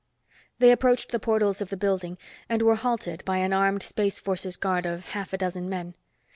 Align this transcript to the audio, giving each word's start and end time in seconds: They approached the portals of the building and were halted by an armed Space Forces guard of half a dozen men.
They 0.57 0.71
approached 0.71 1.11
the 1.11 1.19
portals 1.19 1.61
of 1.61 1.69
the 1.69 1.77
building 1.77 2.17
and 2.49 2.63
were 2.63 2.73
halted 2.73 3.23
by 3.23 3.37
an 3.37 3.53
armed 3.53 3.83
Space 3.83 4.19
Forces 4.19 4.57
guard 4.57 4.87
of 4.87 5.09
half 5.09 5.31
a 5.31 5.37
dozen 5.37 5.69
men. 5.69 5.93